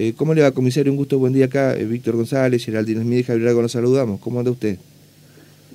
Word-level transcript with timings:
Eh, 0.00 0.12
¿Cómo 0.16 0.32
le 0.32 0.42
va, 0.42 0.52
comisario? 0.52 0.92
Un 0.92 0.96
gusto, 0.96 1.18
buen 1.18 1.32
día 1.32 1.46
acá. 1.46 1.76
Eh, 1.76 1.84
Víctor 1.84 2.14
González, 2.14 2.64
Geraldine 2.64 3.02
Smith 3.02 3.26
Javier 3.26 3.48
Algo, 3.48 3.62
nos 3.62 3.72
saludamos. 3.72 4.20
¿Cómo 4.20 4.38
anda 4.38 4.52
usted? 4.52 4.78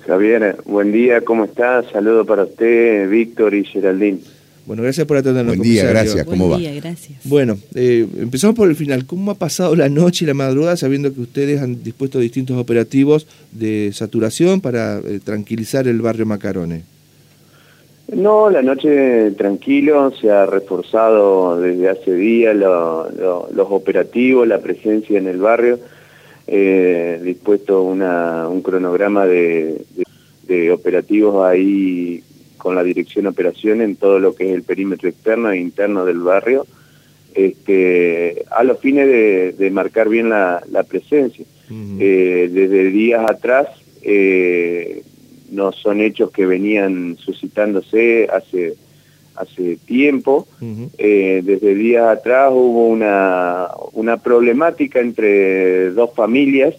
Javier, 0.06 0.56
buen 0.64 0.92
día, 0.92 1.20
¿cómo 1.20 1.44
está? 1.44 1.82
Saludo 1.92 2.24
para 2.24 2.44
usted, 2.44 3.06
Víctor 3.10 3.52
y 3.54 3.64
Geraldine. 3.66 4.20
Bueno, 4.64 4.82
gracias 4.82 5.06
por 5.06 5.18
atendernos, 5.18 5.58
Buen 5.58 5.68
día, 5.68 5.82
comisario. 5.82 6.00
gracias. 6.14 6.24
¿Cómo 6.26 6.48
Buen 6.48 6.52
va? 6.56 6.58
día, 6.70 6.80
gracias. 6.80 7.18
Bueno, 7.24 7.58
eh, 7.74 8.06
empezamos 8.18 8.56
por 8.56 8.66
el 8.70 8.76
final. 8.76 9.04
¿Cómo 9.04 9.30
ha 9.30 9.34
pasado 9.34 9.76
la 9.76 9.90
noche 9.90 10.24
y 10.24 10.28
la 10.28 10.32
madrugada 10.32 10.78
sabiendo 10.78 11.12
que 11.12 11.20
ustedes 11.20 11.60
han 11.60 11.82
dispuesto 11.84 12.18
distintos 12.18 12.56
operativos 12.56 13.26
de 13.52 13.90
saturación 13.92 14.62
para 14.62 15.00
eh, 15.00 15.20
tranquilizar 15.22 15.86
el 15.86 16.00
barrio 16.00 16.24
Macarone? 16.24 16.93
No, 18.08 18.50
la 18.50 18.62
noche 18.62 19.30
tranquilo, 19.32 20.12
se 20.20 20.30
ha 20.30 20.44
reforzado 20.46 21.58
desde 21.60 21.88
hace 21.88 22.14
días 22.14 22.54
lo- 22.54 23.08
lo- 23.10 23.48
los 23.52 23.66
operativos, 23.70 24.46
la 24.46 24.58
presencia 24.60 25.18
en 25.18 25.26
el 25.26 25.38
barrio, 25.38 25.78
eh, 26.46 27.18
dispuesto 27.24 27.82
una, 27.82 28.46
un 28.48 28.60
cronograma 28.62 29.26
de, 29.26 29.84
de- 29.96 30.04
de 30.46 30.70
operativos 30.70 31.44
ahí 31.46 32.22
con 32.58 32.74
la 32.74 32.82
dirección 32.84 33.26
operación 33.26 33.80
en 33.80 33.96
todo 33.96 34.18
lo 34.18 34.34
que 34.34 34.48
es 34.50 34.54
el 34.54 34.62
perímetro 34.62 35.08
externo 35.08 35.50
e 35.50 35.58
interno 35.58 36.04
del 36.04 36.18
barrio, 36.20 36.66
este, 37.34 38.44
a 38.50 38.62
los 38.64 38.78
fines 38.78 39.06
de, 39.08 39.52
de 39.52 39.70
marcar 39.70 40.08
bien 40.08 40.28
la, 40.28 40.62
la 40.70 40.82
presencia. 40.82 41.44
Eh, 41.98 42.50
desde 42.52 42.90
días 42.90 43.24
atrás 43.28 43.68
eh, 44.02 45.02
no 45.50 45.72
son 45.72 46.00
hechos 46.00 46.30
que 46.30 46.46
venían 46.46 47.16
suscitándose 47.18 48.28
hace, 48.32 48.74
hace 49.36 49.76
tiempo. 49.86 50.46
Eh, 50.98 51.42
desde 51.44 51.74
días 51.74 52.06
atrás 52.08 52.50
hubo 52.52 52.88
una, 52.88 53.68
una 53.92 54.16
problemática 54.18 55.00
entre 55.00 55.90
dos 55.90 56.10
familias 56.14 56.74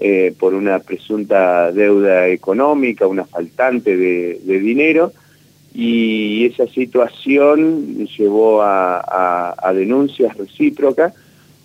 eh, 0.00 0.32
por 0.38 0.54
una 0.54 0.78
presunta 0.78 1.72
deuda 1.72 2.28
económica, 2.28 3.06
una 3.06 3.24
faltante 3.24 3.96
de, 3.96 4.40
de 4.44 4.60
dinero, 4.60 5.12
y 5.74 6.46
esa 6.46 6.66
situación 6.66 8.06
llevó 8.16 8.62
a, 8.62 8.98
a- 9.00 9.54
a 9.68 9.72
denuncias 9.72 10.36
recíprocas 10.36 11.12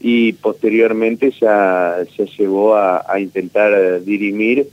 y 0.02 0.34
posteriormente 0.34 1.32
ya 1.40 1.98
se 2.16 2.26
llevó 2.38 2.76
a, 2.76 3.06
a 3.08 3.20
intentar 3.20 4.04
dirimir 4.04 4.68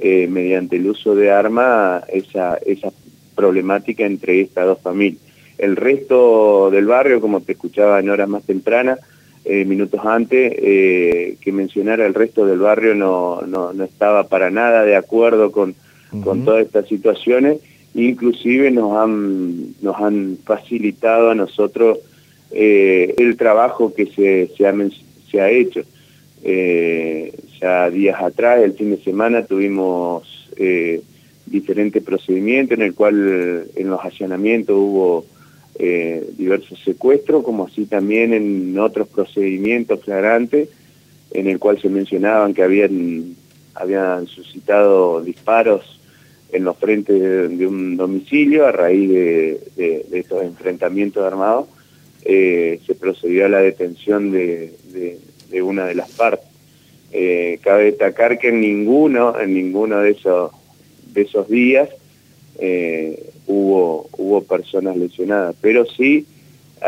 eh, 0.00 0.26
mediante 0.28 0.76
el 0.76 0.86
uso 0.86 1.14
de 1.14 1.30
arma 1.30 2.02
esa, 2.08 2.58
esa 2.66 2.90
problemática 3.34 4.04
entre 4.04 4.40
estas 4.40 4.66
dos 4.66 4.80
familias. 4.80 5.22
El 5.58 5.76
resto 5.76 6.70
del 6.70 6.86
barrio, 6.86 7.20
como 7.20 7.40
te 7.40 7.52
escuchaba 7.52 8.00
en 8.00 8.08
horas 8.08 8.28
más 8.28 8.44
tempranas, 8.44 8.98
eh, 9.44 9.64
minutos 9.64 10.00
antes, 10.04 10.54
eh, 10.56 11.36
que 11.40 11.52
mencionara 11.52 12.06
el 12.06 12.14
resto 12.14 12.46
del 12.46 12.58
barrio 12.58 12.94
no, 12.94 13.42
no, 13.42 13.72
no 13.72 13.84
estaba 13.84 14.28
para 14.28 14.50
nada 14.50 14.84
de 14.84 14.96
acuerdo 14.96 15.52
con, 15.52 15.74
con 16.22 16.44
todas 16.44 16.64
estas 16.66 16.88
situaciones, 16.88 17.58
inclusive 17.94 18.70
nos 18.70 18.96
han, 18.96 19.74
nos 19.82 19.96
han 19.96 20.38
facilitado 20.44 21.30
a 21.30 21.34
nosotros 21.34 21.98
eh, 22.50 23.14
el 23.18 23.36
trabajo 23.36 23.94
que 23.94 24.06
se, 24.06 24.50
se, 24.56 24.66
ha, 24.66 24.74
se 25.30 25.40
ha 25.40 25.50
hecho. 25.50 25.82
Eh, 26.42 27.32
ya 27.60 27.90
días 27.90 28.20
atrás, 28.22 28.62
el 28.62 28.72
fin 28.74 28.90
de 28.90 29.02
semana, 29.02 29.44
tuvimos 29.44 30.48
eh, 30.56 31.02
diferentes 31.46 32.02
procedimientos 32.02 32.78
en 32.78 32.84
el 32.84 32.94
cual 32.94 33.66
en 33.74 33.88
los 33.90 34.00
allanamientos 34.04 34.76
hubo 34.76 35.26
eh, 35.78 36.24
diversos 36.36 36.78
secuestros, 36.84 37.42
como 37.44 37.66
así 37.66 37.86
también 37.86 38.32
en 38.34 38.78
otros 38.78 39.08
procedimientos 39.08 40.00
flagrantes, 40.04 40.68
en 41.32 41.46
el 41.48 41.58
cual 41.58 41.80
se 41.80 41.88
mencionaban 41.88 42.54
que 42.54 42.62
habían, 42.62 43.34
habían 43.74 44.26
suscitado 44.26 45.22
disparos 45.22 46.00
en 46.52 46.64
los 46.64 46.76
frentes 46.76 47.20
de, 47.56 47.66
un 47.66 47.96
domicilio 47.96 48.66
a 48.66 48.72
raíz 48.72 49.08
de, 49.08 50.06
estos 50.12 50.42
enfrentamientos 50.42 51.24
armados. 51.24 51.66
eh, 52.24 52.80
se 52.86 52.94
procedió 52.94 53.46
a 53.46 53.48
la 53.48 53.60
detención 53.60 54.30
de, 54.30 54.74
de- 54.92 55.18
de 55.50 55.62
una 55.62 55.86
de 55.86 55.94
las 55.96 56.10
partes. 56.10 56.49
Eh, 57.12 57.58
cabe 57.62 57.84
destacar 57.84 58.38
que 58.38 58.48
en 58.48 58.60
ninguno, 58.60 59.38
en 59.38 59.54
ninguno 59.54 59.98
de 59.98 60.10
esos, 60.10 60.52
de 61.12 61.22
esos 61.22 61.48
días 61.48 61.88
eh, 62.58 63.30
hubo, 63.46 64.08
hubo 64.16 64.42
personas 64.44 64.96
lesionadas, 64.96 65.56
pero 65.60 65.86
sí 65.86 66.26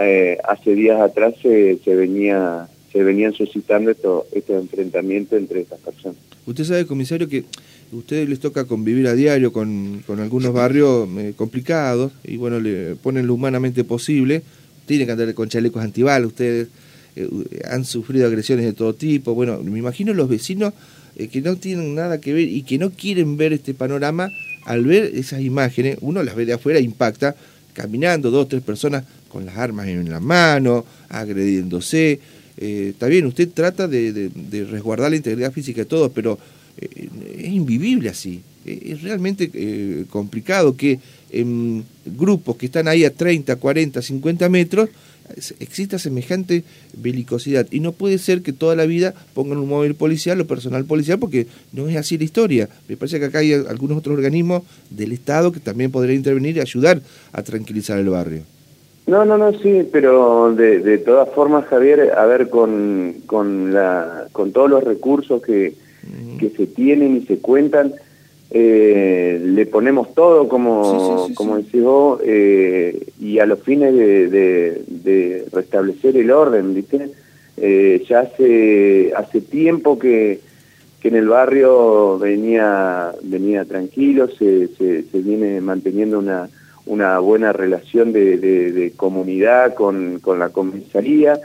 eh, 0.01 0.39
hace 0.45 0.75
días 0.75 1.01
atrás 1.01 1.35
se, 1.43 1.79
se 1.85 1.95
venía 1.95 2.69
se 2.93 3.03
venían 3.03 3.33
suscitando 3.33 3.91
estos 3.91 4.25
estos 4.33 4.63
enfrentamientos 4.63 5.39
entre 5.39 5.63
estas 5.63 5.81
personas. 5.81 6.19
Usted 6.47 6.65
sabe, 6.65 6.87
comisario, 6.87 7.29
que 7.29 7.45
a 7.93 7.97
ustedes 7.97 8.29
les 8.29 8.39
toca 8.39 8.67
convivir 8.67 9.07
a 9.07 9.15
diario 9.15 9.53
con, 9.53 10.03
con 10.07 10.21
algunos 10.21 10.53
barrios 10.53 11.09
eh, 11.19 11.33
complicados 11.35 12.13
y 12.23 12.37
bueno, 12.37 12.61
le 12.61 12.97
ponen 12.97 13.27
lo 13.27 13.35
humanamente 13.35 13.83
posible. 13.83 14.43
Tienen 14.85 15.07
que 15.07 15.13
andar 15.13 15.33
con 15.35 15.49
chalecos 15.49 15.83
antibalas, 15.83 16.27
ustedes 16.27 16.69
eh, 17.17 17.29
han 17.71 17.85
sufrido 17.85 18.27
agresiones 18.27 18.65
de 18.65 18.73
todo 18.73 18.95
tipo. 18.95 19.35
Bueno, 19.35 19.61
me 19.63 19.79
imagino 19.79 20.15
los 20.15 20.29
vecinos 20.29 20.73
eh, 21.17 21.29
que 21.29 21.41
no 21.43 21.57
tienen 21.57 21.95
nada 21.95 22.21
que 22.21 22.33
ver 22.33 22.49
y 22.49 22.63
que 22.63 22.79
no 22.79 22.91
quieren 22.91 23.37
ver 23.37 23.53
este 23.53 23.75
panorama, 23.75 24.31
al 24.65 24.85
ver 24.85 25.13
esas 25.15 25.41
imágenes, 25.43 25.99
uno 26.01 26.23
las 26.23 26.35
ve 26.37 26.47
de 26.47 26.53
afuera, 26.55 26.79
impacta, 26.81 27.35
caminando 27.73 28.31
dos, 28.31 28.49
tres 28.49 28.63
personas 28.63 29.05
con 29.29 29.45
las 29.47 29.57
armas 29.57 29.89
en 29.89 30.09
la 30.11 30.21
mano, 30.21 30.85
agrediéndose. 31.09 32.21
Eh, 32.59 32.89
está 32.91 33.07
bien, 33.07 33.27
usted 33.27 33.49
trata 33.53 33.89
de, 33.89 34.13
de- 34.13 34.65
resguardar 34.65 35.11
la 35.11 35.17
integridad 35.17 35.53
física 35.53 35.81
de 35.81 35.87
todos, 35.87 36.13
pero 36.15 36.39
eh, 36.79 37.09
es 37.39 37.49
invivible 37.53 38.09
así. 38.11 38.41
Es 38.65 39.03
realmente 39.03 39.51
complicado 40.09 40.77
que 40.77 41.01
en 41.33 41.83
grupos 42.07 42.57
que 42.57 42.67
están 42.67 42.87
ahí 42.87 43.05
a 43.05 43.13
30, 43.13 43.57
40, 43.57 44.01
50 44.01 44.49
metros 44.49 44.89
exista 45.61 45.99
semejante 45.99 46.65
belicosidad. 46.97 47.67
Y 47.71 47.81
no 47.81 47.93
puede 47.93 48.19
ser 48.19 48.43
que 48.43 48.53
toda 48.53 48.77
la 48.77 48.87
vida 48.87 49.15
pongan 49.35 49.59
un 49.59 49.69
móvil 49.69 49.95
policial 49.95 50.41
o 50.41 50.47
personal 50.47 50.85
policial 50.85 51.19
porque 51.19 51.47
no 51.73 51.89
es 51.89 51.97
así 51.97 52.19
la 52.19 52.25
historia. 52.25 52.69
Me 52.89 52.97
parece 52.97 53.19
que 53.19 53.27
acá 53.27 53.39
hay 53.39 53.53
algunos 53.53 53.99
otros 53.99 54.17
organismos 54.17 54.63
del 54.91 55.13
Estado 55.13 55.53
que 55.53 55.61
también 55.61 55.91
podrían 55.91 56.19
intervenir 56.19 56.57
y 56.57 56.61
ayudar 56.61 57.01
a 57.33 57.43
tranquilizar 57.43 57.99
el 57.99 58.09
barrio. 58.09 58.43
No, 59.07 59.25
no, 59.25 59.37
no, 59.37 59.53
sí, 59.59 59.89
pero 59.91 60.55
de, 60.55 60.79
de 60.79 60.99
todas 60.99 61.29
formas, 61.31 61.67
Javier, 61.67 62.13
a 62.17 62.25
ver, 62.27 62.49
con, 62.49 63.17
con, 63.27 63.75
la, 63.75 64.27
con 64.31 64.53
todos 64.53 64.71
los 64.71 64.85
recursos 64.85 65.43
que, 65.43 65.75
que 66.39 66.51
se 66.51 66.67
tienen 66.67 67.17
y 67.17 67.27
se 67.27 67.39
cuentan, 67.39 67.95
eh, 68.55 69.41
le 69.43 69.65
ponemos 69.67 70.15
todo, 70.15 70.47
como, 70.49 70.85
Sí, 70.85 70.99
sí, 71.23 71.29
sí, 71.29 71.35
como 71.35 71.57
decís 71.57 71.83
vos, 71.83 72.21
eh, 72.25 73.07
y 73.21 73.39
a 73.39 73.47
los 73.47 73.61
fines 73.63 73.95
de, 73.95 74.29
de- 74.29 74.83
de 74.89 75.45
restablecer 75.53 76.17
el 76.17 76.31
orden, 76.31 76.75
¿viste? 76.75 77.11
Eh, 77.57 78.05
ya 78.09 78.21
hace, 78.21 79.13
hace 79.17 79.41
tiempo 79.41 79.99
que, 79.99 80.41
que 81.01 81.09
en 81.09 81.17
el 81.17 81.29
barrio 81.29 82.19
venía, 82.19 83.13
venía 83.23 83.65
tranquilo, 83.65 84.29
se, 84.29 84.69
se, 84.77 85.03
se 85.05 85.19
viene 85.21 85.61
manteniendo 85.61 86.19
una, 86.19 86.49
una 86.87 87.19
buena 87.21 87.53
relación 87.53 88.13
de, 88.13 88.37
de- 88.37 88.73
de 88.73 88.91
comunidad 88.93 89.75
con, 89.75 90.19
con 90.21 90.39
la 90.39 90.51
comisaría, 90.51 91.41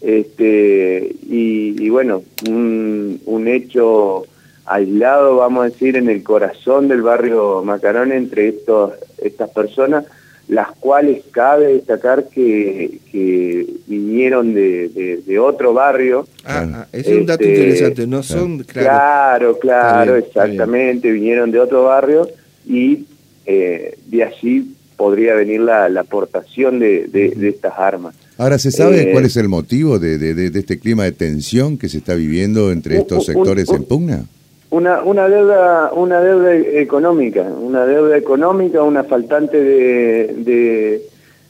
este, 0.00 1.14
y, 1.28 1.82
y 1.84 1.88
bueno, 1.90 2.22
un, 2.48 3.20
un 3.26 3.48
hecho 3.48 4.24
aislado, 4.66 5.36
vamos 5.36 5.62
a 5.66 5.68
decir, 5.70 5.96
en 5.96 6.08
el 6.08 6.22
corazón 6.22 6.88
del 6.88 7.02
barrio 7.02 7.62
Macarón 7.64 8.12
entre 8.12 8.48
estos, 8.48 8.92
estas 9.22 9.50
personas, 9.50 10.04
las 10.48 10.68
cuales 10.78 11.22
cabe 11.32 11.72
destacar 11.74 12.26
que, 12.28 12.98
que 13.10 13.66
vinieron 13.86 14.54
de, 14.54 14.88
de- 14.88 15.16
de 15.26 15.38
otro 15.38 15.72
barrio, 15.74 16.26
Ah, 16.44 16.64
ah, 16.72 16.86
ese 16.92 17.12
es 17.14 17.18
un 17.18 17.26
dato 17.26 17.42
Este, 17.42 17.54
interesante. 17.54 18.06
No 18.06 18.22
son, 18.22 18.58
claro, 18.64 19.58
Claro, 19.58 19.58
claro, 19.58 20.12
bien, 20.14 20.24
exactamente, 20.24 21.10
vinieron 21.10 21.50
de 21.50 21.58
otro 21.58 21.84
barrio 21.84 22.28
y 22.64 23.06
eh, 23.44 23.96
de 24.06 24.22
allí 24.24 24.72
podría 24.96 25.34
venir 25.34 25.60
la, 25.60 25.88
la 25.88 26.00
aportación 26.02 26.78
de, 26.78 27.06
de- 27.08 27.30
de 27.30 27.48
estas 27.48 27.74
armas. 27.76 28.14
Ahora, 28.38 28.58
¿se 28.58 28.70
sabe 28.70 29.02
Eh, 29.02 29.12
cuál 29.12 29.24
es 29.24 29.36
el 29.36 29.48
motivo 29.48 29.98
de, 29.98 30.16
de- 30.18 30.46
este 30.58 30.78
clima 30.78 31.04
de 31.04 31.12
tensión 31.12 31.76
que 31.76 31.88
se 31.88 31.98
está 31.98 32.14
viviendo 32.14 32.70
entre 32.70 32.98
estos 32.98 33.18
un- 33.28 33.34
sectores 33.34 33.68
un- 33.68 33.76
en 33.76 33.84
pugna? 33.84 34.24
Una, 34.70 35.02
una 35.02 35.28
deuda 35.28 35.92
una 35.94 36.20
deuda 36.20 36.54
económica, 36.54 37.42
una 37.42 37.86
deuda 37.86 38.16
económica, 38.16 38.82
una 38.82 39.04
faltante 39.04 39.62
de, 39.62 40.34
de, 40.38 41.02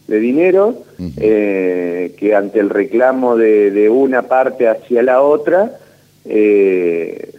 de 0.06 0.20
dinero 0.20 0.82
eh, 1.16 2.14
que 2.18 2.34
ante 2.34 2.60
el 2.60 2.68
reclamo 2.70 3.36
de, 3.36 3.70
de 3.70 3.88
una 3.88 4.22
parte 4.22 4.68
hacia 4.68 5.02
la 5.02 5.22
otra 5.22 5.78
eh, 6.26 7.30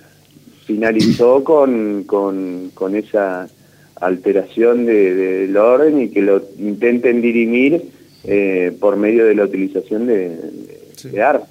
finalizó 0.65 1.44
con, 1.44 2.03
con, 2.06 2.71
con 2.74 2.95
esa 2.95 3.47
alteración 4.01 4.85
de- 4.85 5.13
de- 5.15 5.38
del 5.47 5.57
orden 5.57 6.01
y 6.01 6.09
que 6.09 6.21
lo 6.21 6.41
intenten 6.59 7.21
dirimir 7.21 7.83
eh, 8.24 8.75
por 8.79 8.95
medio 8.97 9.25
de 9.25 9.35
la 9.35 9.44
utilización 9.45 10.07
de, 10.07 10.29
de- 10.29 10.77
Sí. 10.97 11.09
de 11.09 11.21
armas. 11.21 11.47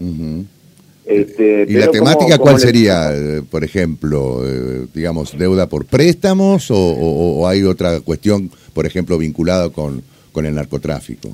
Este, 1.07 1.67
¿Y 1.69 1.75
la 1.75 1.89
temática 1.89 2.37
cuál 2.37 2.59
sería, 2.59 3.15
eh, 3.15 3.41
por 3.49 3.63
ejemplo, 3.63 4.43
eh, 4.45 4.87
digamos, 4.93 5.39
deuda 5.39 5.69
por 5.69 5.85
préstamos 5.85 6.67
o, 6.71 7.47
hay 7.47 7.63
otra 7.63 8.01
cuestión, 8.01 8.51
por 8.75 8.87
ejemplo, 8.87 9.17
vinculada 9.17 9.71
con, 9.71 10.03
con 10.33 10.47
el 10.47 10.57
narcotráfico? 10.57 11.31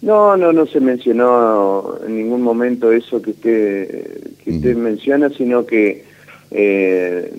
No, 0.00 0.38
no, 0.38 0.54
no 0.54 0.66
se 0.66 0.80
mencionó 0.80 1.98
en 2.06 2.16
ningún 2.16 2.40
momento 2.40 2.92
eso 2.92 3.20
que 3.20 3.30
usted, 3.30 4.34
que 4.42 4.50
usted 4.50 4.74
menciona, 4.74 5.28
sino 5.28 5.66
que 5.66 6.04
eh, 6.50 7.30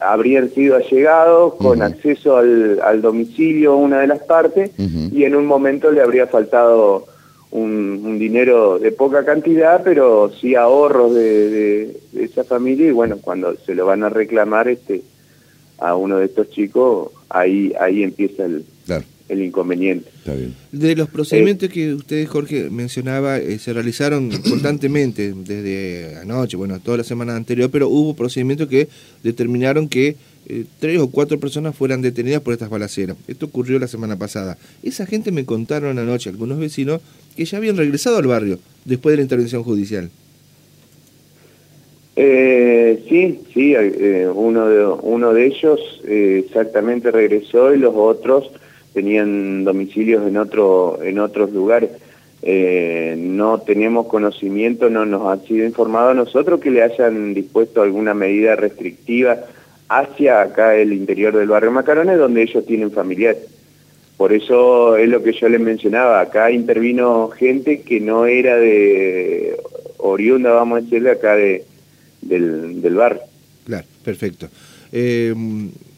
habrían 0.00 0.50
sido 0.50 0.76
allegados 0.76 1.54
con 1.54 1.80
acceso 1.80 2.36
al, 2.36 2.80
al, 2.82 3.00
domicilio 3.00 3.76
una 3.76 4.00
de 4.00 4.08
las 4.08 4.18
partes 4.20 4.72
y 4.78 5.24
en 5.24 5.36
un 5.36 5.46
momento 5.46 5.90
le 5.90 6.02
habría 6.02 6.26
faltado 6.26 7.06
un, 7.54 8.18
dinero 8.18 8.78
de 8.78 8.90
poca 8.92 9.24
cantidad, 9.24 9.82
pero 9.82 10.32
sí 10.40 10.54
ahorros 10.54 11.14
de, 11.14 11.96
esa 12.18 12.44
familia 12.44 12.88
y 12.88 12.92
bueno, 12.92 13.18
cuando 13.20 13.56
se 13.64 13.74
lo 13.74 13.86
van 13.86 14.02
a 14.02 14.08
reclamar 14.08 14.68
este 14.68 15.02
a 15.78 15.96
uno 15.96 16.18
de 16.18 16.26
estos 16.26 16.50
chicos, 16.50 17.10
ahí 17.28 17.72
ahí 17.78 18.02
empieza 18.02 18.44
el, 18.44 18.64
el 19.28 19.42
inconveniente. 19.42 20.10
De 20.72 20.96
los 20.96 21.08
procedimientos 21.08 21.68
que 21.68 21.94
usted, 21.94 22.26
Jorge, 22.26 22.70
mencionaba, 22.70 23.38
eh, 23.38 23.58
se 23.58 23.72
realizaron 23.72 24.30
constantemente 24.48 25.32
desde 25.32 26.16
anoche, 26.18 26.56
bueno, 26.56 26.80
toda 26.80 26.98
la 26.98 27.04
semana 27.04 27.36
anterior, 27.36 27.70
pero 27.70 27.88
hubo 27.88 28.14
procedimientos 28.14 28.68
que 28.68 28.88
determinaron 29.22 29.88
que 29.88 30.16
eh, 30.48 30.64
tres 30.78 31.00
o 31.00 31.10
cuatro 31.10 31.38
personas 31.38 31.74
fueran 31.74 32.02
detenidas 32.02 32.42
por 32.42 32.52
estas 32.52 32.70
balaceras. 32.70 33.16
Esto 33.28 33.46
ocurrió 33.46 33.78
la 33.78 33.88
semana 33.88 34.16
pasada. 34.16 34.58
Esa 34.82 35.06
gente 35.06 35.32
me 35.32 35.44
contaron 35.44 35.98
anoche, 35.98 36.30
algunos 36.30 36.58
vecinos, 36.58 37.00
que 37.36 37.44
ya 37.44 37.58
habían 37.58 37.76
regresado 37.76 38.18
al 38.18 38.26
barrio 38.26 38.58
después 38.84 39.12
de 39.12 39.16
la 39.18 39.22
intervención 39.22 39.62
judicial. 39.62 40.10
Eh, 42.16 43.04
sí, 43.08 43.40
sí, 43.52 43.74
uno, 44.32 44.68
de, 44.68 44.86
uno 44.86 45.34
de 45.34 45.46
ellos 45.46 45.80
exactamente 46.06 47.10
regresó 47.10 47.74
y 47.74 47.78
los 47.78 47.92
otros 47.96 48.50
tenían 48.94 49.64
domicilios 49.64 50.26
en, 50.26 50.36
otro, 50.36 51.00
en 51.02 51.18
otros 51.18 51.52
lugares. 51.52 51.90
Eh, 52.46 53.16
no 53.18 53.60
tenemos 53.60 54.06
conocimiento, 54.06 54.90
no 54.90 55.06
nos 55.06 55.26
ha 55.26 55.44
sido 55.46 55.66
informado 55.66 56.10
a 56.10 56.14
nosotros 56.14 56.60
que 56.60 56.70
le 56.70 56.82
hayan 56.82 57.32
dispuesto 57.32 57.80
alguna 57.80 58.12
medida 58.12 58.54
restrictiva 58.54 59.38
hacia 59.88 60.42
acá 60.42 60.76
el 60.76 60.92
interior 60.92 61.36
del 61.36 61.48
barrio 61.48 61.70
Macarones, 61.70 62.18
donde 62.18 62.42
ellos 62.42 62.64
tienen 62.66 62.90
familiares. 62.90 63.42
Por 64.16 64.32
eso 64.32 64.96
es 64.96 65.08
lo 65.08 65.22
que 65.22 65.32
yo 65.32 65.48
les 65.48 65.60
mencionaba, 65.60 66.20
acá 66.20 66.50
intervino 66.50 67.28
gente 67.30 67.82
que 67.82 68.00
no 68.00 68.26
era 68.26 68.56
de 68.56 69.56
oriunda, 69.98 70.52
vamos 70.52 70.78
a 70.78 70.80
decir, 70.82 71.02
de 71.02 71.10
acá 71.10 71.34
de, 71.34 71.64
del, 72.22 72.80
del 72.80 72.94
barrio. 72.94 73.22
Claro, 73.64 73.86
perfecto 74.04 74.48
eh, 74.96 75.34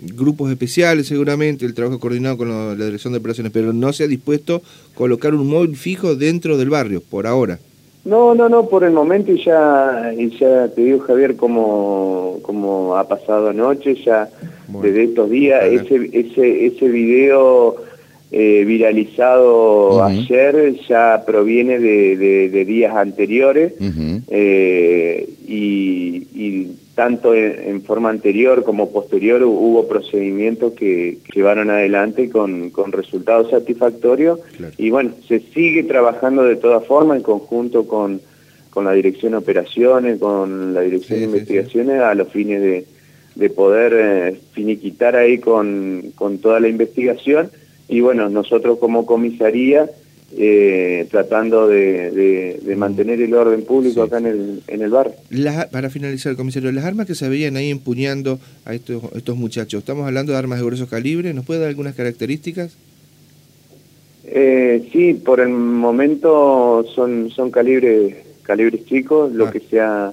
grupos 0.01 0.51
especiales 0.51 1.07
seguramente, 1.07 1.67
el 1.67 1.75
trabajo 1.75 2.01
coordinado 2.01 2.39
con 2.39 2.49
la 2.49 2.85
Dirección 2.87 3.13
de 3.13 3.19
Operaciones, 3.19 3.53
pero 3.53 3.75
no 3.75 3.93
se 3.93 4.05
ha 4.05 4.09
dispuesto 4.09 4.63
colocar 4.95 5.35
un 5.35 5.49
móvil 5.49 5.77
fijo 5.77 6.17
dentro 6.17 6.57
del 6.57 6.71
barrio, 6.71 7.03
por 7.03 7.27
ahora. 7.27 7.59
No, 8.07 8.37
no, 8.37 8.49
no, 8.49 8.69
por 8.69 8.85
el 8.85 8.93
momento 8.93 9.33
y 9.33 9.43
ya, 9.43 10.13
y 10.17 10.31
ya 10.39 10.69
te 10.69 10.81
digo 10.81 11.01
Javier 11.01 11.35
como, 11.35 12.39
como 12.43 12.97
ha 12.97 13.09
pasado 13.09 13.49
anoche, 13.49 13.97
ya 13.97 14.29
desde 14.81 15.05
estos 15.05 15.29
días, 15.29 15.65
ese, 15.65 16.09
ese, 16.13 16.67
ese 16.67 16.89
video 16.89 17.75
eh, 18.31 18.65
viralizado 18.65 20.05
ayer 20.05 20.75
ya 20.89 21.25
proviene 21.27 21.81
de, 21.81 22.65
días 22.65 22.95
anteriores 22.95 23.73
eh, 24.29 25.29
y, 25.47 26.27
y 26.33 26.77
tanto 26.97 27.35
en, 27.35 27.83
forma 27.83 28.09
anterior 28.09 28.65
como 28.65 28.91
posterior 28.91 29.43
hubo 29.43 29.87
procedimientos 29.87 30.73
que, 30.73 31.19
llevaron 31.35 31.69
adelante 31.69 32.31
con, 32.31 32.73
resultados 32.91 33.51
satisfactorios 33.51 34.41
y 34.79 34.89
bueno, 34.89 35.13
se 35.29 35.41
sigue 35.41 35.85
trabajando 35.85 36.43
de 36.43 36.57
todas 36.57 36.87
formas 36.87 37.19
en 37.19 37.23
conjunto 37.23 37.87
con, 37.87 38.21
la 38.83 38.93
Dirección 38.93 39.33
de 39.33 39.39
Operaciones, 39.39 40.19
con 40.19 40.75
la 40.75 40.81
Dirección 40.81 41.21
de 41.21 41.27
Investigaciones 41.27 42.01
a 42.01 42.15
los 42.15 42.29
fines 42.29 42.87
de, 43.35 43.51
poder 43.51 43.93
eh, 43.95 44.41
finiquitar 44.53 45.17
ahí 45.17 45.39
con, 45.39 46.13
con 46.15 46.39
toda 46.39 46.61
la 46.61 46.69
investigación. 46.69 47.51
Y 47.89 48.01
bueno, 48.01 48.29
nosotros 48.31 48.79
como 48.79 49.05
comisaría 49.07 49.89
eh, 50.33 51.07
tratando 51.11 51.69
de, 51.69 52.61
mantener 52.77 53.21
el 53.21 53.33
orden 53.35 53.63
público 53.63 54.03
acá 54.03 54.19
en 54.19 54.27
el, 54.27 54.63
en 54.67 54.83
el 54.83 54.91
bar. 54.91 55.15
para 55.71 55.91
finalizar, 55.91 56.37
comisario, 56.37 56.73
las 56.73 56.85
armas 56.85 57.07
que 57.07 57.15
se 57.15 57.29
veían 57.29 57.57
ahí 57.57 57.71
empuñando 57.71 58.39
a 58.65 58.75
estos, 58.75 59.03
estos 59.15 59.37
muchachos, 59.37 59.81
¿estamos 59.81 60.07
hablando 60.07 60.33
de 60.33 60.39
armas 60.39 60.59
de 60.59 60.67
grueso 60.67 60.89
calibre? 60.89 61.33
¿Nos 61.33 61.45
puede 61.47 61.61
dar 61.61 61.69
algunas 61.69 61.95
características? 61.95 62.77
Eh, 64.25 64.89
sí, 64.93 65.15
por 65.15 65.41
el 65.41 65.51
momento 65.51 66.85
son, 66.95 67.31
son 67.31 67.51
calibres, 67.51 68.17
calibres 68.43 68.85
chicos, 68.85 69.33
lo 69.33 69.47
ah. 69.47 69.51
que 69.51 69.61
sea 69.61 70.13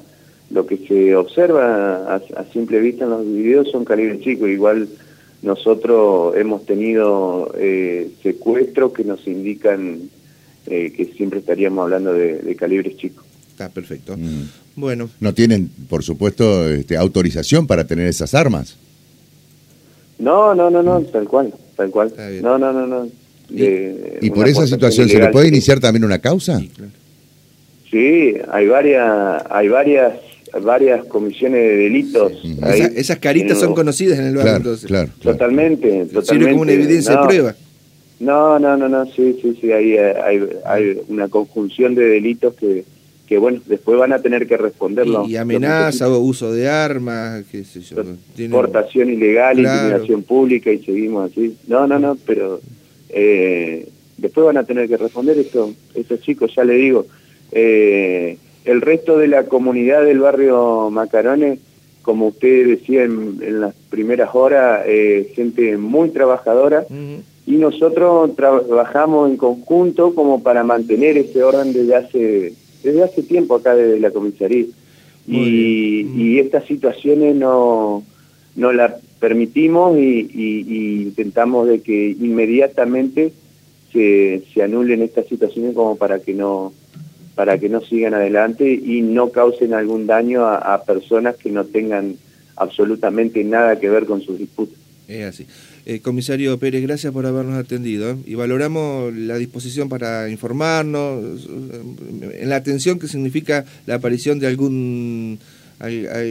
lo 0.52 0.68
que 0.68 0.78
se 0.78 1.16
observa 1.16 2.16
a, 2.16 2.44
simple 2.54 2.80
vista 2.80 3.06
en 3.06 3.10
los 3.10 3.26
videos 3.26 3.72
son 3.72 3.84
calibres 3.84 4.22
chicos, 4.22 4.50
igual 4.50 4.88
nosotros 5.44 6.36
hemos 6.38 6.66
tenido 6.66 7.54
eh, 7.58 8.10
secuestros 8.24 8.94
que 8.94 9.04
nos 9.04 9.28
indican 9.28 10.10
eh, 10.66 10.94
que 10.96 11.06
siempre 11.06 11.40
estaríamos 11.40 11.84
hablando 11.84 12.14
de, 12.14 12.56
calibres 12.56 12.96
chicos. 12.96 13.26
Está 13.52 13.70
perfecto. 13.70 14.16
Mm. 14.18 14.48
Bueno. 14.76 15.10
¿No 15.20 15.34
tienen, 15.34 15.70
por 15.90 16.02
supuesto, 16.04 16.70
este, 16.70 16.96
autorización 16.96 17.68
para 17.68 17.86
tener 17.86 18.08
esas 18.08 18.34
armas? 18.34 18.78
No, 20.18 20.56
no, 20.56 20.70
no, 20.70 20.82
no, 20.82 21.02
tal 21.02 21.28
cual, 21.28 21.54
tal 21.76 21.92
cual. 21.92 22.14
No, 22.42 22.58
no, 22.58 22.72
no, 22.72 22.88
no. 22.88 23.10
¿Y, 23.50 24.30
por 24.30 24.48
esa 24.48 24.66
situación 24.66 25.10
se 25.10 25.20
le 25.20 25.28
puede 25.28 25.50
iniciar 25.50 25.80
también 25.80 26.06
una 26.06 26.20
causa? 26.20 26.58
Sí, 26.60 26.72
sí, 27.92 28.34
hay 28.50 28.68
varias, 28.68 29.44
hay 29.50 29.68
varias 29.68 30.14
varias 30.62 31.06
comisiones 31.06 31.62
de 31.62 31.76
delitos. 31.78 32.32
esas 32.96 33.18
caritas 33.18 33.60
son 33.60 33.74
conocidas 33.74 34.20
en 34.20 34.26
el 34.26 34.36
barrio, 34.36 34.58
entonces. 34.58 34.86
Claro, 34.86 35.10
Totalmente, 35.22 36.06
totalmente. 36.06 36.52
como 36.52 36.62
una 36.62 36.72
evidencia 36.74 37.18
de 37.18 37.28
prueba. 37.28 37.56
No, 38.20 38.60
no, 38.60 38.78
no, 38.78 38.88
no, 38.88 39.06
sí, 39.08 39.38
sí, 39.42 39.58
sí, 39.60 39.72
hay, 39.72 39.98
hay, 39.98 40.40
hay 40.66 41.02
una 41.10 41.28
conjunción 41.28 41.94
de 41.94 42.06
delitos 42.06 42.54
que, 42.54 42.86
que, 43.28 43.38
bueno, 43.38 43.62
después 43.66 43.98
van 43.98 44.14
a 44.14 44.22
tener 44.22 44.48
que 44.48 44.56
responderlo. 44.56 45.28
Y, 45.28 45.36
amenaza 45.36 46.08
o 46.10 46.20
uso 46.20 46.54
de 46.54 46.70
armas, 46.70 47.44
qué 47.52 47.64
sé 47.66 47.82
yo. 47.82 47.98
Portación 48.50 49.10
ilegal, 49.10 49.60
intimidación 49.60 50.24
pública 50.24 50.72
y 50.72 50.80
seguimos 50.84 51.32
así. 51.32 51.58
No, 51.68 51.86
no, 51.88 52.00
no, 52.00 52.18
pero 52.26 52.62
eh, 53.10 53.90
después 54.18 54.46
van 54.46 54.58
a 54.58 54.64
tener 54.64 54.88
que 54.88 54.98
responder 54.98 55.38
esto, 55.38 55.74
estos 55.94 56.22
chicos, 56.22 56.54
ya 56.56 56.64
le 56.64 56.76
digo. 56.76 57.06
Eh, 57.52 58.38
el 58.66 58.82
resto 58.82 59.18
de 59.18 59.28
la 59.28 59.46
comunidad 59.46 60.04
del 60.04 60.20
barrio 60.20 60.90
Macarones, 60.90 61.60
como 62.02 62.28
usted 62.28 62.68
decía 62.68 63.04
en, 63.04 63.62
las 63.62 63.74
primeras 63.90 64.30
horas, 64.34 64.84
eh, 64.86 65.32
gente 65.36 65.78
muy 65.78 66.10
trabajadora. 66.10 66.86
Y 67.46 67.56
nosotros 67.58 68.36
trabajamos 68.36 69.30
en 69.30 69.38
conjunto 69.38 70.16
como 70.16 70.44
para 70.44 70.64
mantener 70.64 71.18
ese 71.18 71.44
orden 71.44 71.74
desde 71.74 71.96
hace, 71.96 72.54
desde 72.84 73.04
hace 73.04 73.24
tiempo 73.24 73.56
acá 73.56 73.76
desde 73.76 74.00
la 74.00 74.12
comisaría. 74.12 74.66
Y, 75.28 76.40
estas 76.40 76.66
situaciones 76.66 77.36
no, 77.36 78.04
no 78.56 78.74
las 78.74 78.94
permitimos 79.20 79.98
y, 79.98 81.04
intentamos 81.04 81.68
de 81.68 81.82
que 81.82 82.10
inmediatamente 82.12 83.32
se, 83.92 84.44
se 84.54 84.64
anulen 84.64 85.02
estas 85.02 85.28
situaciones 85.28 85.74
como 85.76 85.96
para 85.96 86.20
que 86.20 86.34
no 86.34 86.74
para 87.36 87.58
que 87.58 87.70
no 87.70 87.82
sigan 87.82 88.14
adelante 88.14 88.72
y 88.72 89.02
no 89.02 89.30
causen 89.30 89.74
algún 89.74 90.06
daño 90.06 90.46
a, 90.46 90.84
personas 90.84 91.36
que 91.36 91.50
no 91.50 91.66
tengan 91.66 92.16
absolutamente 92.56 93.44
nada 93.44 93.80
que 93.80 93.90
ver 93.90 94.06
con 94.06 94.22
sus 94.22 94.38
disputas. 94.38 94.78
Es 95.08 95.26
así. 95.26 95.48
Eh, 95.86 96.00
comisario 96.00 96.58
Pérez, 96.60 96.82
gracias 96.82 97.12
por 97.12 97.26
habernos 97.26 97.58
atendido 97.58 98.12
¿eh? 98.12 98.16
y 98.26 98.36
valoramos 98.36 99.14
la 99.14 99.36
disposición 99.38 99.90
para 99.90 100.30
informarnos, 100.30 101.44
eh, 101.44 102.40
en 102.40 102.50
la 102.50 102.56
atención 102.56 103.00
que 103.00 103.08
significa 103.08 103.66
la 103.86 103.96
aparición 103.96 104.40
de 104.40 104.48
algún 104.48 105.40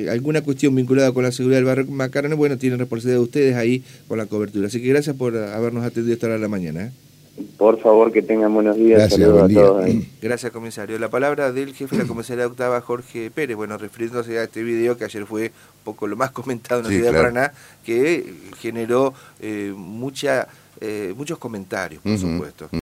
alguna 0.09 0.41
cuestión 0.41 0.75
vinculada 0.75 1.13
con 1.13 1.25
la 1.25 1.33
seguridad 1.33 1.59
del 1.59 1.67
barrio 1.67 1.87
Macarena, 1.89 2.35
bueno, 2.37 2.57
tienen 2.57 2.79
responsabilidad 2.79 3.19
de 3.19 3.25
ustedes 3.25 3.57
ahí 3.57 3.83
con 4.09 4.17
la 4.17 4.25
cobertura. 4.25 4.69
Así 4.69 4.81
que 4.81 4.89
gracias 4.89 5.15
por 5.15 5.37
habernos 5.37 5.85
atendido 5.85 6.15
esta 6.15 6.29
hora 6.29 6.37
de 6.37 6.41
la 6.41 6.49
mañana. 6.49 6.91
Por 7.57 7.81
favor, 7.81 8.13
que 8.13 8.23
tengan 8.23 8.53
buenos 8.53 8.77
días. 8.77 8.99
Gracias, 8.99 9.29
a 9.29 9.49
todos. 9.49 9.87
Gracias, 10.23 10.53
comisario. 10.53 10.99
La 10.99 11.09
palabra 11.09 11.53
del 11.53 11.75
jefe 11.75 11.97
de 11.97 12.03
la 12.03 12.09
comisaría 12.09 12.47
octava, 12.47 12.81
Jorge 12.81 13.31
Pérez, 13.31 13.57
bueno, 13.57 13.79
refiriéndose 13.79 14.39
a 14.39 14.45
este 14.45 14.63
video 14.63 14.97
que 14.97 15.05
ayer 15.05 15.27
fue 15.27 15.47
un 15.47 15.85
poco 15.85 16.07
lo 16.07 16.17
más 16.17 16.31
comentado 16.33 16.81
en 16.81 16.87
la 16.87 16.91
ciudad 16.91 17.13
de 17.13 17.17
Paraná, 17.17 17.53
que 17.85 18.35
generó 18.59 19.15
eh, 19.41 19.73
mucha, 19.77 20.49
eh, 20.81 21.15
muchos 21.17 21.39
comentarios, 21.39 22.03
por 22.03 22.19
supuesto. 22.19 22.71